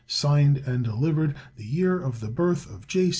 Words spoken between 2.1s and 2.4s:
the